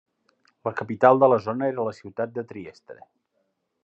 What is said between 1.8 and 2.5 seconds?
la ciutat de